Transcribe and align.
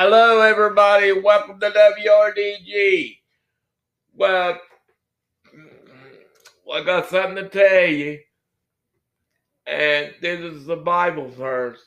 Hello, 0.00 0.42
everybody. 0.42 1.10
Welcome 1.10 1.58
to 1.58 1.70
WRDG. 1.70 3.16
Well, 4.14 4.60
mm, 5.52 6.72
I 6.72 6.84
got 6.84 7.08
something 7.08 7.34
to 7.34 7.48
tell 7.48 7.88
you, 7.88 8.20
and 9.66 10.14
this 10.22 10.38
is 10.38 10.66
the 10.66 10.76
Bible 10.76 11.28
verse. 11.30 11.80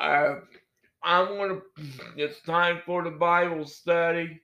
Uh, 0.00 0.04
I, 0.04 0.36
I'm 1.02 1.26
gonna. 1.36 1.60
It's 2.16 2.40
time 2.42 2.82
for 2.86 3.02
the 3.02 3.10
Bible 3.10 3.66
study, 3.66 4.40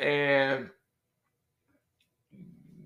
and 0.00 0.70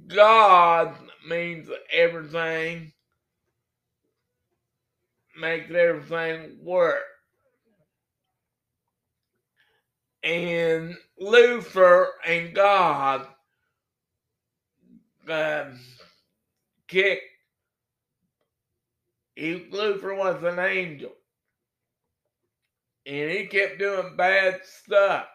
God 0.09 0.97
means 1.29 1.69
everything, 1.93 2.93
makes 5.41 5.71
everything 5.71 6.59
work. 6.61 7.05
And 10.23 10.97
Lucifer 11.19 12.09
and 12.27 12.55
God 12.55 13.27
um, 15.29 15.79
kicked. 16.89 17.23
He, 19.35 19.69
Lucifer 19.71 20.15
was 20.15 20.43
an 20.43 20.59
angel, 20.59 21.13
and 23.07 23.31
he 23.31 23.47
kept 23.47 23.79
doing 23.79 24.17
bad 24.17 24.61
stuff, 24.65 25.29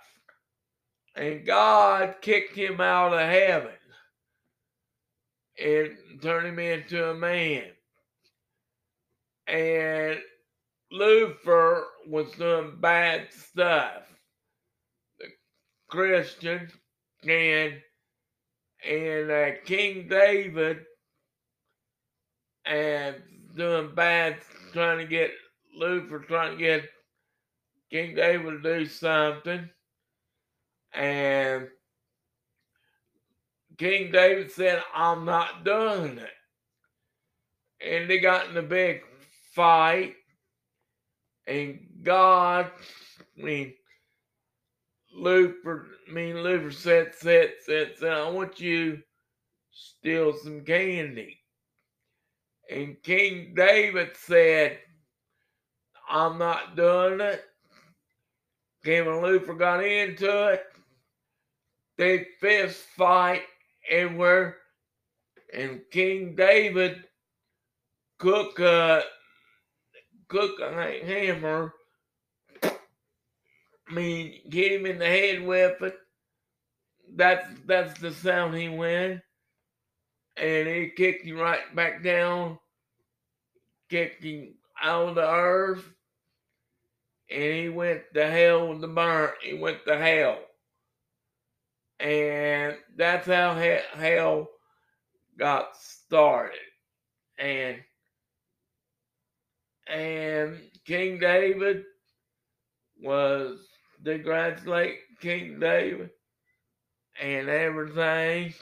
and 1.16 1.46
God 1.46 2.16
kicked 2.22 2.56
him 2.56 2.80
out 2.82 3.14
of 3.14 3.20
heaven 3.20 3.72
and 5.60 5.98
turned 6.22 6.48
him 6.48 6.60
into 6.60 7.10
a 7.10 7.16
man. 7.16 7.64
And 9.48 10.20
Lucifer 10.92 11.86
was 12.08 12.32
doing 12.34 12.78
bad 12.80 13.28
stuff 13.32 14.04
Christian 15.88 16.70
and 17.28 17.74
and 18.88 19.32
uh, 19.32 19.52
King 19.66 20.08
David 20.08 20.86
and 22.66 23.16
doing 23.56 23.94
bad, 23.96 24.38
trying 24.74 25.00
to 25.00 25.06
get 25.06 25.32
Lucifer, 25.76 26.20
trying 26.20 26.58
to 26.58 26.64
get 26.64 26.84
King 27.92 28.16
David 28.16 28.64
to 28.64 28.80
do 28.80 28.86
something, 28.86 29.70
and 30.94 31.68
King 33.78 34.12
David 34.12 34.52
said, 34.52 34.84
"I'm 34.94 35.26
not 35.26 35.64
doing 35.64 36.18
it," 36.18 36.34
and 37.82 38.10
they 38.10 38.20
got 38.20 38.50
in 38.50 38.58
a 38.58 38.64
big 38.64 39.02
fight, 39.54 40.16
and 41.48 41.80
God, 42.04 42.72
I 43.38 43.42
mean 43.42 43.74
Lucifer, 45.16 45.88
me 46.12 46.32
and 46.32 46.44
Lucifer 46.44 46.72
said, 46.72 47.16
said, 47.16 47.54
said, 47.66 47.94
said, 47.98 48.12
I 48.12 48.30
want 48.30 48.60
you 48.60 49.02
steal 49.72 50.34
some 50.34 50.62
candy. 50.62 51.40
And 52.70 53.02
King 53.04 53.54
David 53.56 54.12
said, 54.16 54.80
I'm 56.10 56.38
not 56.38 56.76
doing 56.76 57.22
it. 57.22 57.44
King 58.84 59.08
and 59.08 59.22
Lucifer 59.22 59.54
got 59.54 59.84
into 59.84 60.50
it. 60.50 60.64
They 61.98 62.28
fist 62.40 62.84
fight 62.98 63.44
everywhere. 63.90 64.58
And 65.54 65.82
King 65.92 66.36
David 66.36 67.04
cook 68.20 68.60
a 68.60 69.04
cook 70.28 70.60
a 70.60 71.06
hammer 71.06 71.74
Mean, 73.92 74.42
hit 74.52 74.72
him 74.72 74.86
in 74.86 74.98
the 74.98 75.06
head 75.06 75.46
with 75.46 75.82
it. 75.82 75.96
That's 77.16 77.48
that's 77.66 78.00
the 78.00 78.12
sound 78.12 78.56
he 78.56 78.70
went. 78.70 79.22
And 80.38 80.68
he 80.68 80.92
kicked 80.96 81.26
him 81.26 81.38
right 81.38 81.74
back 81.76 82.04
down, 82.04 82.60
kicked 83.90 84.24
him 84.24 84.56
out 84.82 85.10
of 85.10 85.16
the 85.16 85.30
earth, 85.30 85.86
and 87.30 87.54
he 87.54 87.70
went 87.70 88.02
to 88.14 88.28
hell 88.28 88.70
with 88.70 88.82
the 88.82 88.88
burn. 88.88 89.30
He 89.42 89.54
went 89.54 89.86
to 89.86 89.98
hell. 89.98 90.40
And 92.00 92.76
that's 92.98 93.28
how 93.28 93.54
hell 93.94 94.50
got 95.38 95.78
started. 95.78 96.60
And 97.38 97.78
and 99.88 100.60
King 100.86 101.20
David 101.20 101.84
was 103.02 103.60
congratulate 104.06 105.00
King 105.20 105.60
David 105.60 106.12
and 107.22 107.50
everything. 107.50 108.54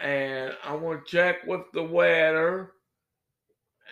And 0.00 0.54
I 0.64 0.74
want 0.74 1.06
to 1.06 1.10
check 1.10 1.46
with 1.46 1.62
the 1.72 1.82
weather. 1.82 2.72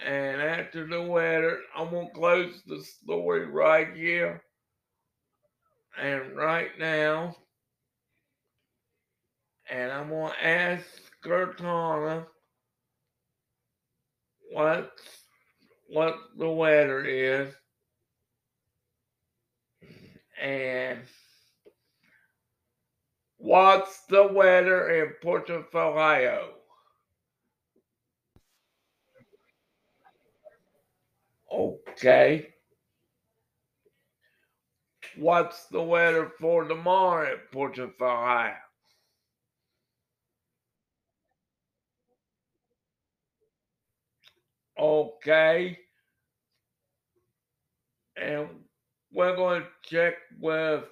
And 0.06 0.40
after 0.40 0.86
the 0.86 1.02
weather, 1.02 1.58
I'm 1.76 1.90
going 1.90 2.08
to 2.08 2.14
close 2.14 2.62
the 2.66 2.82
story 2.82 3.46
right 3.46 3.88
here. 3.96 4.42
And 6.00 6.36
right 6.36 6.70
now, 6.78 7.34
and 9.68 9.90
I'm 9.90 10.08
going 10.08 10.32
to 10.32 10.46
ask 10.46 10.86
Cortana 11.24 12.26
what, 14.52 14.92
what 15.88 16.16
the 16.38 16.48
weather 16.48 17.04
is 17.04 17.52
and 20.40 21.00
what's 23.38 24.06
the 24.06 24.26
weather 24.26 24.90
in 24.90 25.12
Portofino? 25.22 26.48
Okay. 31.52 32.48
What's 35.16 35.66
the 35.66 35.82
weather 35.82 36.30
for 36.38 36.64
tomorrow 36.64 37.32
in 37.32 37.38
Portofino? 37.52 38.54
Okay. 44.78 45.78
And 48.16 48.48
we're 49.12 49.36
going 49.36 49.62
to 49.62 49.68
check 49.84 50.14
with 50.40 50.84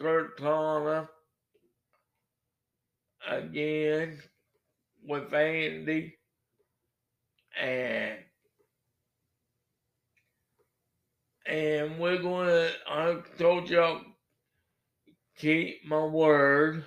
Cortana 0.00 1.08
again 3.28 4.18
with 5.06 5.32
Andy 5.32 6.14
and 7.60 8.18
and 11.46 11.98
we're 11.98 12.22
going 12.22 12.48
to 12.48 12.70
I 12.88 13.16
told 13.38 13.70
y'all 13.70 14.00
keep 15.38 15.84
my 15.86 16.04
word. 16.04 16.84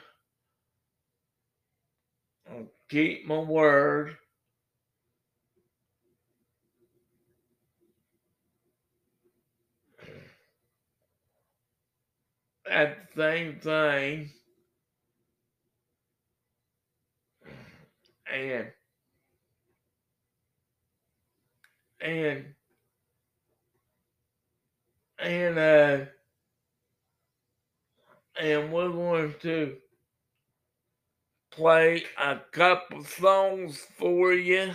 Keep 2.90 3.28
my 3.28 3.40
word 3.40 4.16
at 12.70 12.98
the 13.16 13.22
same 13.22 13.60
time. 13.60 14.32
And 18.32 18.68
and 22.02 22.46
and 25.20 25.58
uh 25.58 26.06
and 28.40 28.72
we're 28.72 28.90
going 28.92 29.34
to 29.42 29.78
play 31.52 32.04
a 32.18 32.40
couple 32.52 33.04
songs 33.04 33.80
for 33.98 34.34
you 34.34 34.74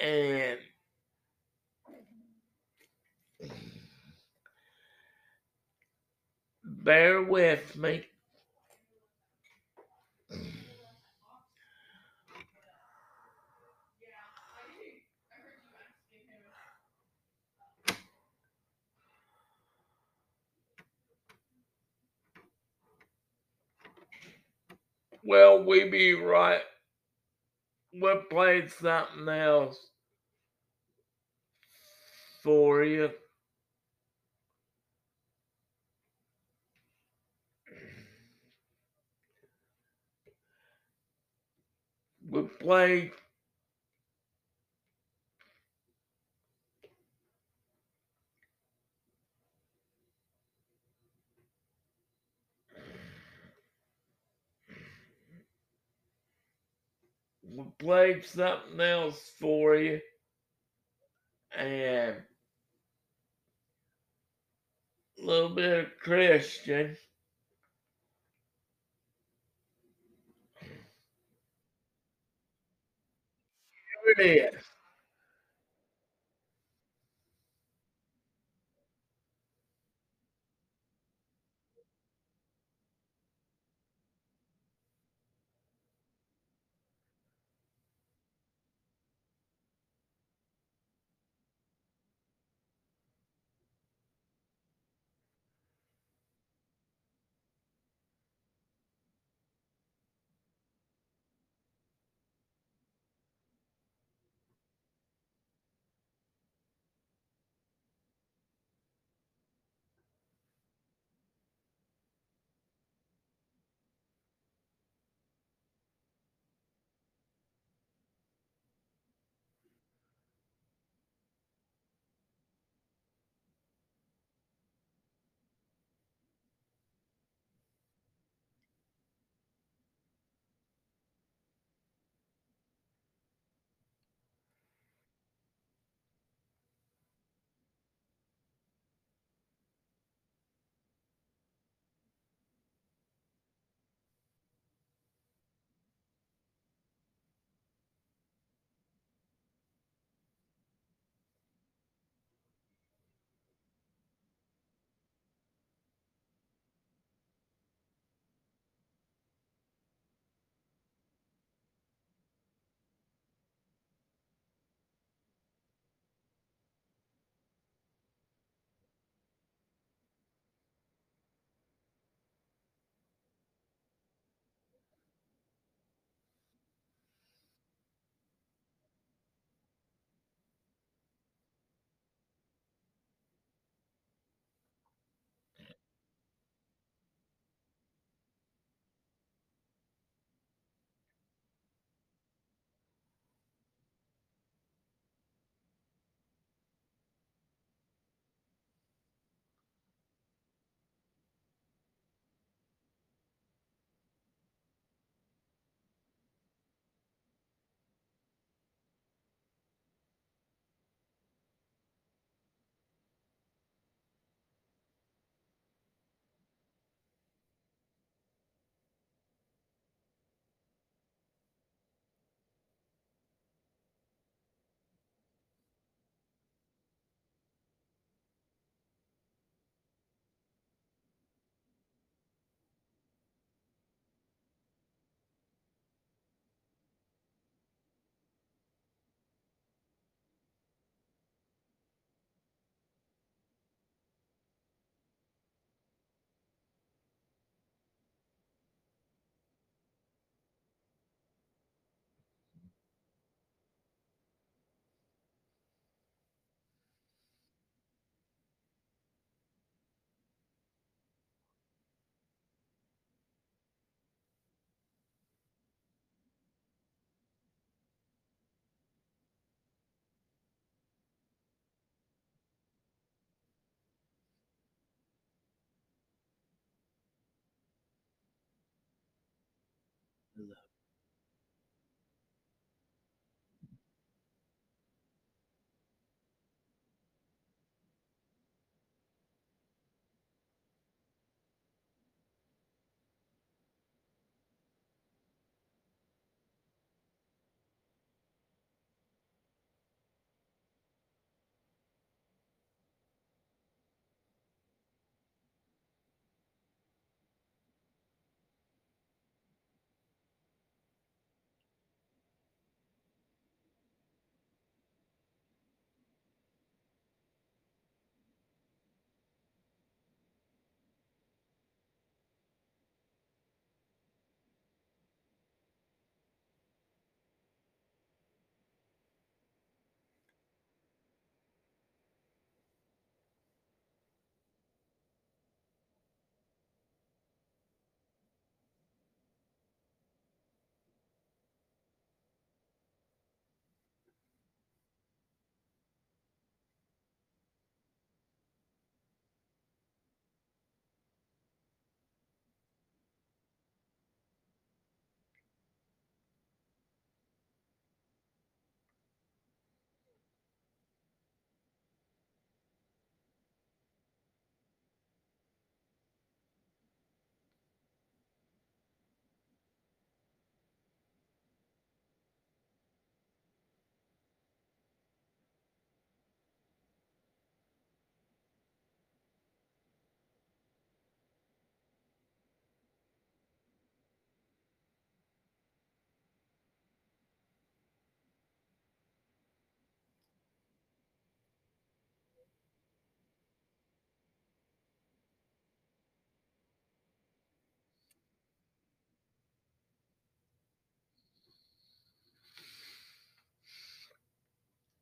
and 0.00 0.58
bear 6.84 7.22
with 7.22 7.76
me. 7.76 8.04
Well, 25.22 25.64
we 25.64 25.88
be 25.88 26.14
right. 26.14 26.62
We'll 27.92 28.22
play 28.30 28.68
something 28.68 29.28
else 29.28 29.78
for 32.42 32.84
you. 32.84 33.10
We 42.30 42.42
played 42.42 43.12
we 57.42 57.64
played 57.78 58.24
something 58.24 58.80
else 58.80 59.32
for 59.40 59.76
you. 59.76 60.00
And 61.56 62.16
a 65.20 65.26
little 65.26 65.50
bit 65.50 65.78
of 65.78 65.98
Christian. 66.00 66.96
Here 74.04 74.14
it 74.18 74.54
is. 74.54 74.69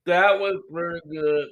That 0.08 0.40
was 0.40 0.62
pretty 0.72 1.00
good. 1.12 1.48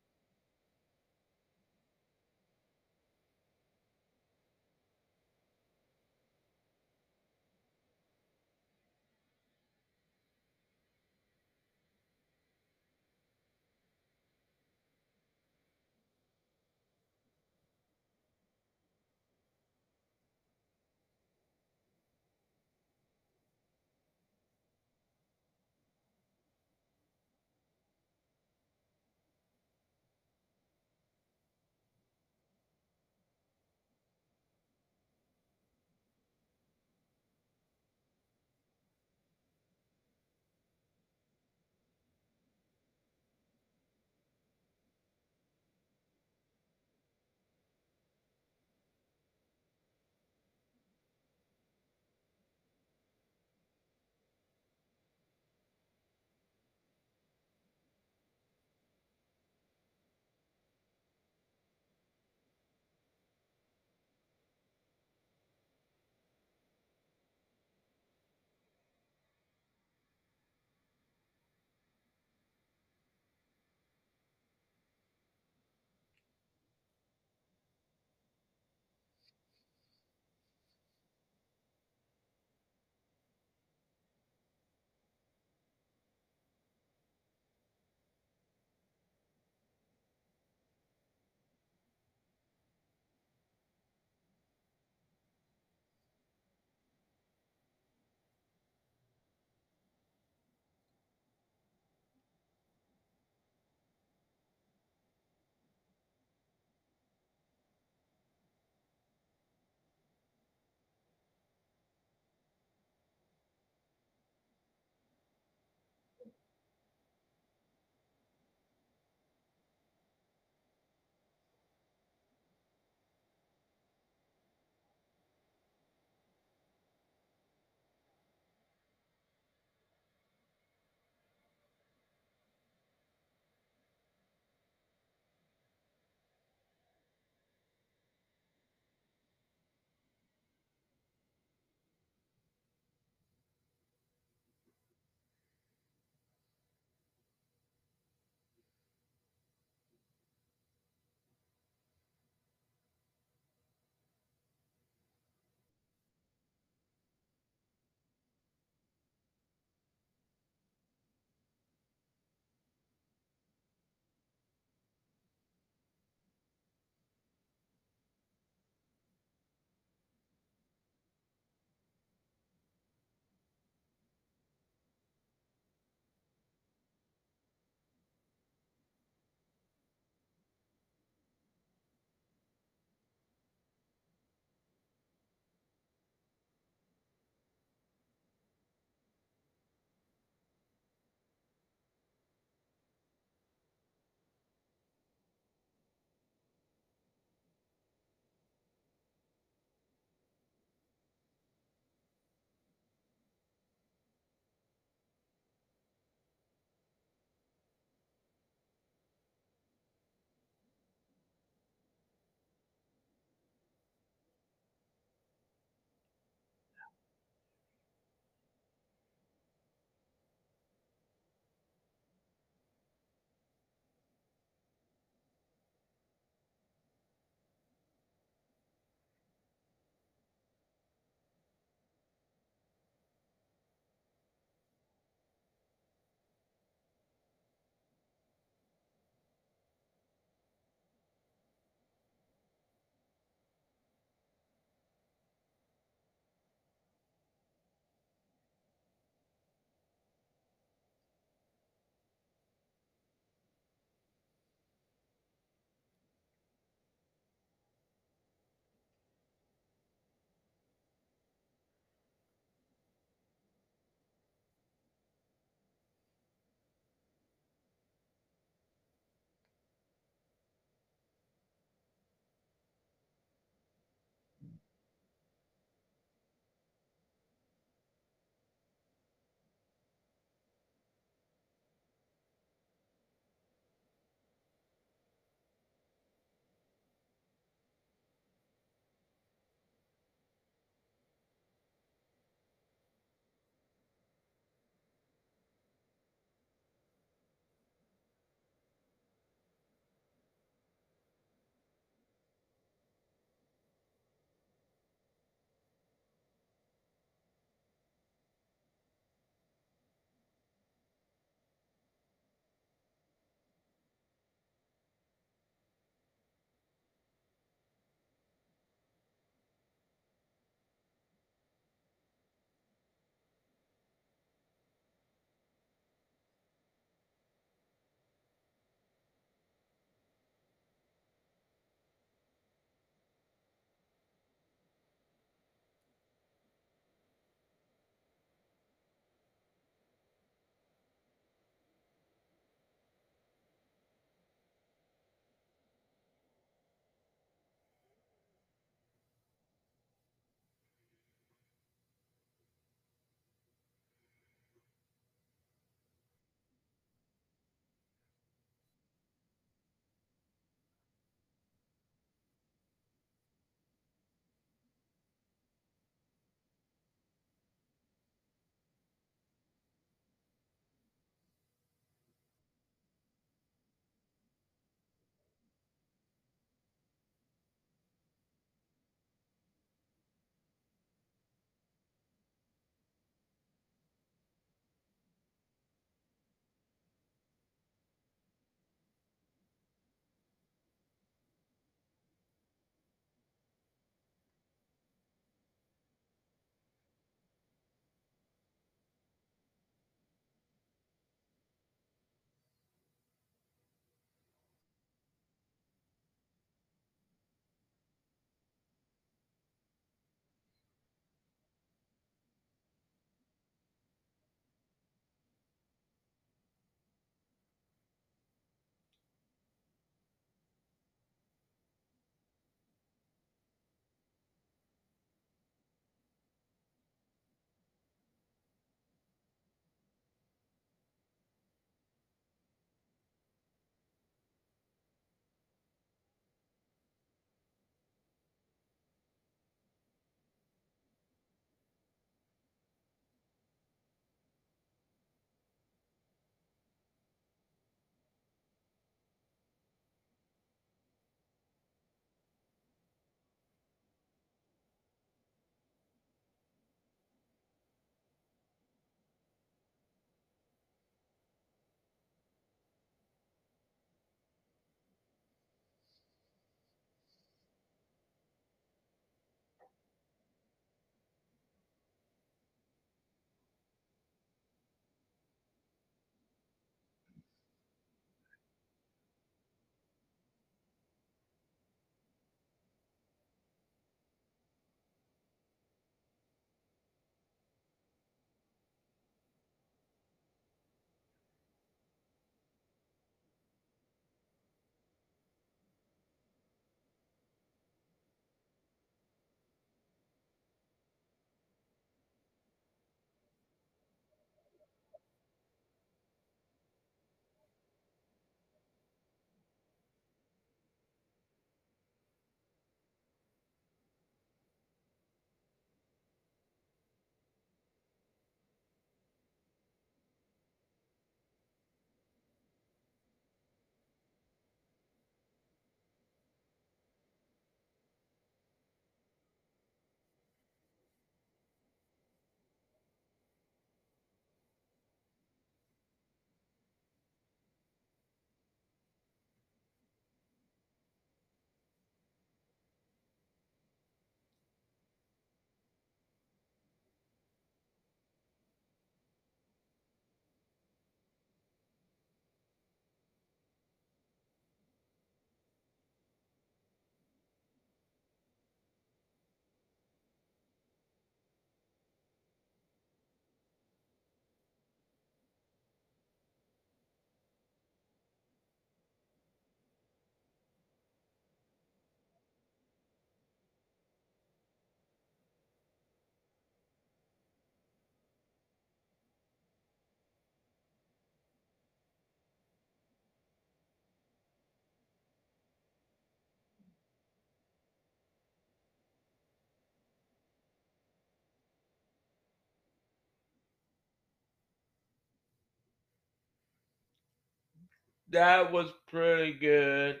That 598.10 598.52
was 598.52 598.70
pretty 598.88 599.32
good. 599.34 600.00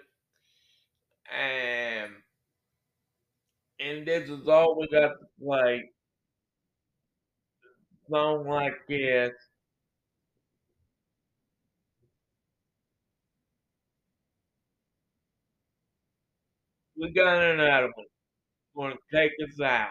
And 1.32 2.12
and 3.80 4.06
this 4.06 4.28
is 4.28 4.46
all 4.48 4.78
we 4.78 4.88
got 4.88 5.08
to 5.08 5.26
play. 5.42 5.90
Song 8.10 8.46
like 8.46 8.74
this. 8.88 9.32
We 16.96 17.10
got 17.12 17.42
another 17.42 17.88
one. 17.94 18.06
Gonna 18.76 18.96
take 19.12 19.32
us 19.48 19.60
out. 19.60 19.90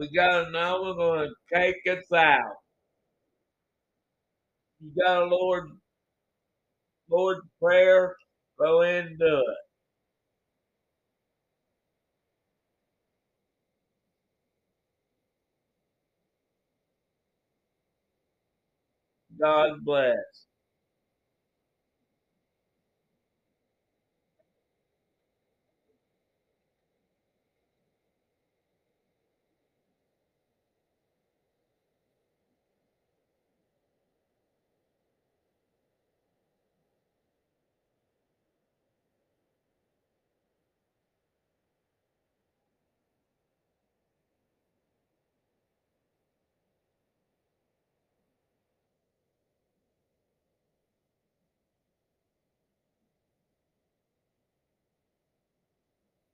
We 0.00 0.10
got 0.16 0.48
another 0.48 0.82
one 0.82 0.98
gonna 0.98 1.28
take 1.54 1.76
us 1.90 2.12
out. 2.16 2.56
You 4.80 4.92
got 5.04 5.22
a 5.24 5.26
Lord 5.26 5.70
Lord's 7.10 7.42
Prayer, 7.62 8.14
go 8.58 8.82
in 8.82 9.06
and 9.08 9.18
do 9.18 9.26
it. 9.38 9.66
God 19.40 19.84
bless. 19.84 20.16